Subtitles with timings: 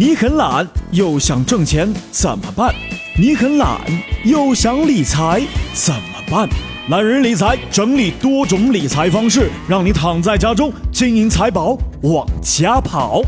[0.00, 2.74] 你很懒又想挣钱怎么办？
[3.18, 3.78] 你很懒
[4.24, 5.42] 又想理财
[5.74, 6.48] 怎么办？
[6.88, 13.20] 懒人理财整理多种理财方式，让你躺在家中，金银财宝往家跑。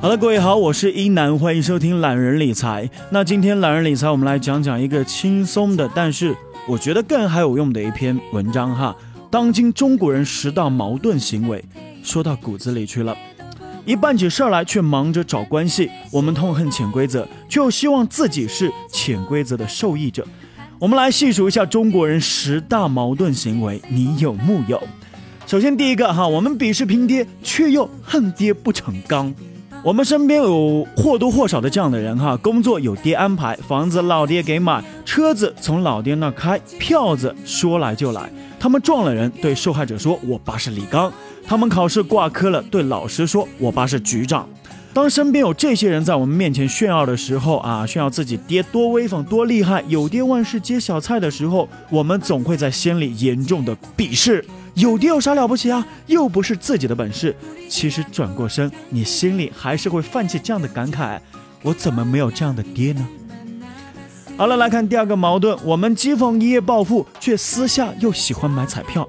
[0.00, 2.88] 好了，各位好，我是一南，欢迎收听懒人理财。
[3.10, 6.34] 那今天懒人理财，我们来讲讲一个轻松的，但是
[6.66, 8.96] 我觉得更还有用的一篇文章哈。
[9.34, 11.64] 当今中国人十大矛盾行为，
[12.04, 13.16] 说到骨子里去了。
[13.84, 20.24] 一办起事儿来却忙着找关系，我们痛恨潜规则，却又希望自己是潜规则的受益者。
[20.78, 24.80] 我们来细数一下中国人十大矛盾行为，你有木有？
[25.48, 29.34] 首先第一个哈，我们鄙视平爹，却又恨爹不成钢。
[29.84, 38.32] 我们身边有或多或少的这样的人哈，工作有爹安排，房子老爹给买，车子从老爹那开，票子说来就来。
[38.58, 41.12] 他们撞了人，对受害者说：“我爸是李刚。”
[41.46, 44.48] 他们考试挂科了，对老师说：“我爸是局长。”
[44.94, 54.44] 当身边有这些人在我们面前炫耀的时候啊，炫耀自己爹多威风、多厉害，有爹万事皆小菜的时候，我们总会在心里严重的鄙视。
[54.74, 55.84] 有爹有啥了不起啊？
[56.06, 57.34] 又不是自己的本事。
[57.68, 61.18] 其实转过身，你心里还是会泛起这样的感慨：
[61.62, 63.04] 我怎么没有这样的爹呢？
[64.36, 69.08] 好了，来看第二个矛盾：我们讥讽一夜暴富，却私下又喜欢买彩票。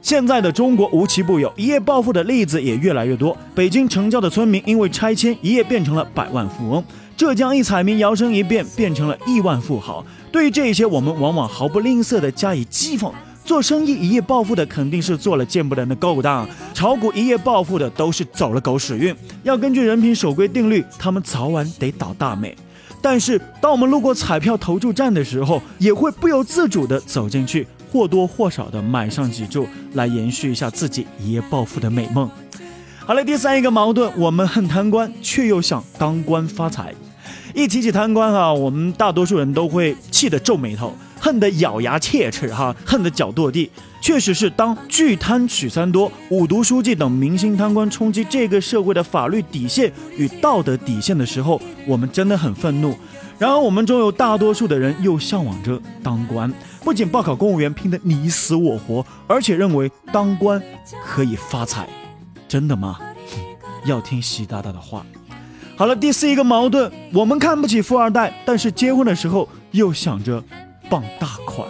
[0.00, 3.36] 现在的中国无奇不有，一夜暴富的例子也越来越多。
[3.54, 6.82] 北京城郊的村民因为拆迁，一夜变成了百万富翁；
[7.16, 10.04] 浙江一彩民摇身一变，变成了亿万富豪。
[10.30, 13.10] 对于这些，我们往往毫不吝啬地加以讥讽。
[13.44, 19.14] 做生意一夜暴富的肯定是做了见不得人的勾当，炒股一夜暴富的都是走了狗屎运。
[19.42, 22.54] 要根据人品守规定律，他们早晚得倒大霉。
[23.00, 32.30] 但是，当我们路过彩票投注站的时候，也会不由自主地走进去，或多或少的买上几注，来延续一下自己一夜暴富的美梦。
[32.98, 36.94] 好了，第三一个矛盾，我们恨贪官，却又想当官发财。
[37.54, 40.94] 一提起贪官啊，我们大多数人都会气得皱眉头。
[41.28, 43.70] 恨得咬牙切齿，哈，恨得脚跺地。
[44.00, 52.96] 确实是，当巨贪取三多、五毒书记等明星贪官冲击这个社会的法律底线与道德底线的时候，我们真的很愤怒。
[53.38, 56.50] 然而，我们中有大多数的人又向往着当官，
[56.82, 60.62] 不仅报考公务员拼得你死我活，而且认为当官
[61.04, 61.86] 可以发财。
[62.48, 62.98] 真的吗？
[63.84, 65.04] 要听习大大的话。
[65.76, 70.42] 好了，第四一个矛盾，我们看不起富二代，但是结婚的时候又想着。
[70.88, 71.68] 傍大款，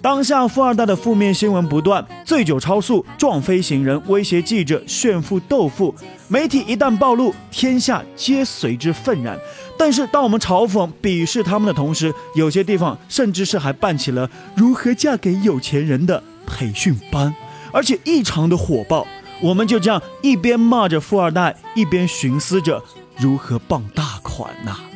[0.00, 5.94] 当下富二代的负面新闻不断，醉酒超速、撞飞行人、威胁记者、炫富斗富，
[6.28, 9.38] 媒体一旦暴露，天下皆随之愤然。
[9.78, 17.34] 但是，当我们嘲讽、鄙视他们的同时，有些地方甚至是还办起了如何嫁给有钱人的培训班，
[17.72, 19.06] 而且异常的火爆。
[19.40, 22.80] 我们就这样一边骂着富二代，一边寻思着
[23.16, 24.91] 如何傍大款呐。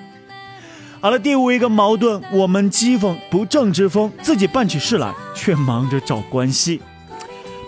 [1.07, 6.81] 好了，第五一个矛盾，我们讥讽不正之风，自己办起事来却忙着找关系，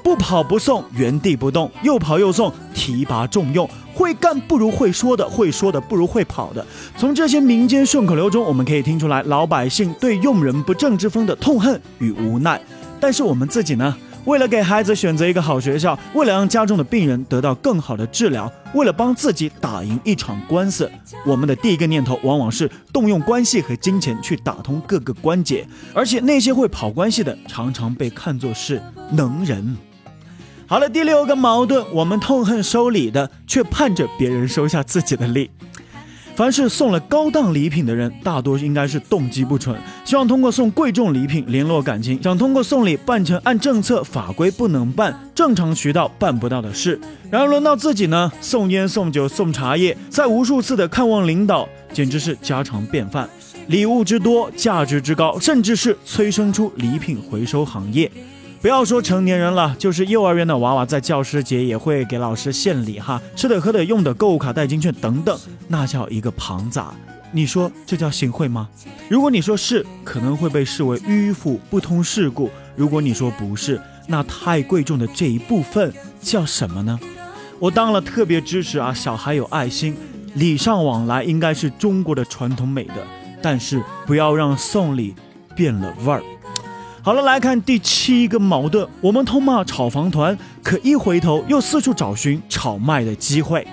[0.02, 6.66] 不跑不送，原地不动，又跑又送，提拔重用，会干不如会说的，会说的不如会跑的。
[6.96, 12.60] 从这些民间顺口溜中，我们可以听出来老百姓对用人不正之风的痛恨与无奈。
[12.98, 13.96] 但是我们自己呢？
[14.28, 20.90] 为了给孩子选择一个好学校，为了让家中的病人得到更好的治疗，为了帮自己打赢一场官司，
[21.24, 29.74] 我们的第一个念头往往是动用关系和金钱去打通各个关节，而且那些会跑关系的，常常被看作是能人。
[30.66, 35.50] 好了，第六个矛盾，我们痛恨收礼的，却盼着别人收下自己的礼。
[36.38, 47.00] 凡是送了高档礼品的人，大多应该是动机不纯，希望通过送贵重礼品联络感情，想通过送礼办成按政策法规不能办、正常渠道办不到的事。
[47.28, 53.28] 然而轮到自己呢，送烟、送酒、送茶叶，在无数次的看望领导，简直是家常便饭。
[53.66, 58.08] 礼物之多，价值之高，甚至是催生出礼品回收行业。
[58.60, 65.38] 不要说成年人了，就是幼儿园的娃娃，在教师节也会给老师献礼哈，吃的喝的用的购物卡代金券等等，
[65.68, 66.92] 那叫一个庞杂。
[67.30, 68.68] 你说这叫行贿吗？
[69.08, 76.98] 如果你说是，可能会被视为迂腐不通世故；如果你说不是，那太贵重的这一部分叫什么呢？
[77.60, 79.96] 我当了特别支持啊，小孩有爱心，
[80.34, 82.94] 礼尚往来应该是中国的传统美德，
[83.40, 85.14] 但是不要让送礼
[85.54, 86.22] 变了味儿。
[87.08, 88.86] 好了，来看第七个矛盾。
[89.00, 93.66] 我们痛骂炒房团，可一回头又四处找寻炒卖的机会。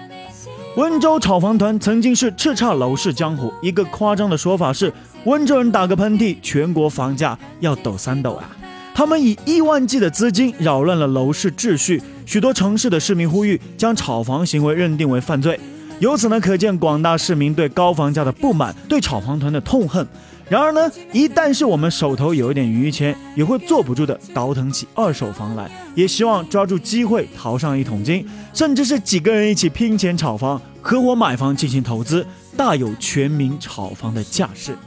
[0.78, 4.94] 温州炒房团曾经是叱咤楼市江湖，一个夸张的说法是，
[5.26, 8.50] 温州人打个喷嚏，全国房价要抖三抖啊。
[8.94, 15.60] 他们以亿万计的资金扰乱了楼市秩序，许多城市的市民呼吁将炒房行为认定为犯罪。
[16.00, 20.08] 由此呢，可见广大市民对高房价的不满，对炒房团的痛恨。
[20.48, 32.26] 然而呢，一旦是我们手头有一点余钱，也会坐不住的倒腾起二手房来，也希望抓住机会淘上一桶金，甚至是几个人一起拼钱炒房，合伙买房进行投资，
[32.56, 34.78] 大有全民炒房的架势。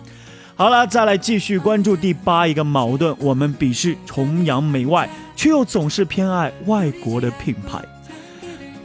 [0.55, 7.85] 好了，再来继续关注第八一个矛盾：我们鄙视崇洋媚外，却又总是偏爱外国的品牌。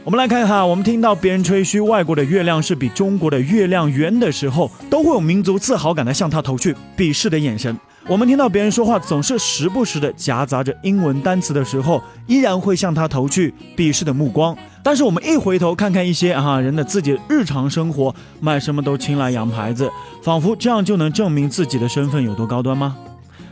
[0.04, 7.74] 我们来看哈，我们听到别人吹嘘外国的月亮是比中国的月亮圆的时候，都会有民族自豪感的向他投去鄙视的眼神。
[8.06, 14.54] 我们听到别人说话总是时不时的夹杂着英文单词的时候，依然会向他投去鄙视的目光。
[14.82, 19.90] 但是我们一回头看看一些啊人的自己日常生活，买什么都青睐洋牌子，
[20.22, 22.94] 仿佛这样就能证明自己的身份有多高端吗？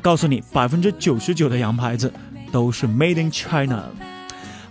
[0.02, 2.12] 告诉你，百分之九十九的洋牌子
[2.52, 3.84] 都是 Made in China。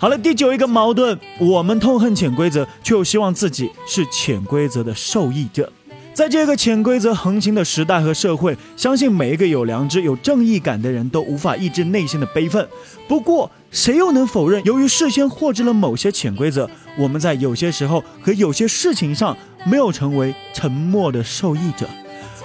[0.01, 5.71] 好了，第九一个矛盾，我们痛恨潜规则，却又希望自己是潜规则的受益者。
[6.11, 12.67] 在这个潜规则横行的时代和社会，相信每一个有良知、有正义感的人都无法抑制内心的悲愤。
[13.07, 16.67] 不过，谁又能否认，由于事先获知了某些潜规则，
[16.97, 19.37] 我们在有些时候和有些事情上
[19.67, 21.85] 没有成为沉默的受益者？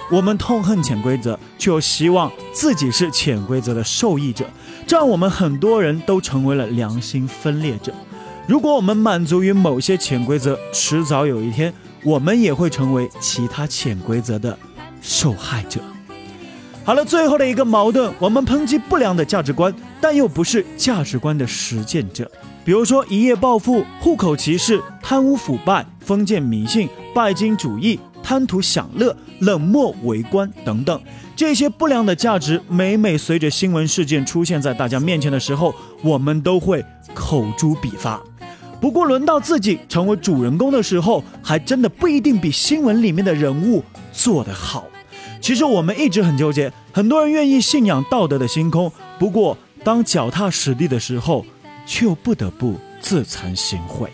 [0.09, 4.45] 我们痛恨潜规则，却又希望自己是潜规则的受益者，
[4.85, 7.93] 这样我们很多人都成为了良心分裂者。
[8.47, 11.73] 如果我们满足于某些潜规则，迟早有一天，
[12.03, 14.57] 我们也会成为其他潜规则的
[15.01, 15.81] 受害者。
[16.85, 22.31] 好了，最后的一个矛盾，我们抨击不良的价值观，但又不是价值观的实践者。
[22.63, 27.99] 比如说一夜暴富、户口歧视、贪污腐败、封建迷信、拜金主义。
[28.27, 31.01] 贪图享乐、冷漠围观等等，
[31.33, 36.83] 这些不良的价值，每每随着新闻事件出现在大家面前的时候，我们都会
[37.13, 38.21] 口诛笔伐。
[38.81, 43.81] 不过，轮到自己成为主人公的时候，还真的不一定比新闻里面的人物
[44.11, 44.83] 做得好。
[45.39, 51.45] 其实我们一直很纠结，很多人愿意信仰道德的星空，不过当脚踏实地的时候，
[51.85, 54.09] 却又不得不自惭形秽。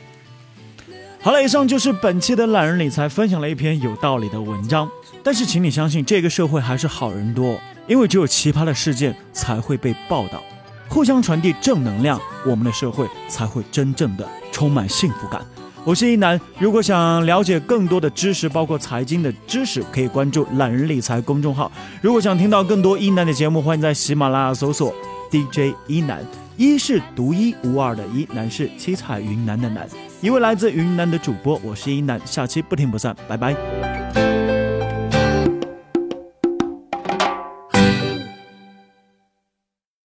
[1.24, 4.90] 好了，以上就是本期的懒人理财，分享了一篇有道理的文章。
[5.24, 10.44] 但是，请你相信，这个社会还是好人多，因为只有奇葩的事件才会被报道，
[10.90, 15.42] 互相传递正能量，我们的社会才会真正的充满幸福感。
[15.86, 21.72] 我是一楠，如果想了解更多的知识，包括财经的知识，可以关注懒人理财公众号。
[22.02, 24.94] 如果想听到更多一楠的节目，欢迎在喜马拉雅搜索
[25.32, 26.22] DJ 一楠，
[26.58, 29.88] 一是独一无二的一，楠是七彩云南的南。
[30.24, 33.83] 一位来自云南的主播，我是一南，下期不听不散，拜拜。